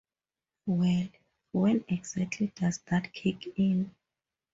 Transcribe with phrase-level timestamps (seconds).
[0.65, 1.09] Well,
[1.51, 3.93] when exactly does that kick in?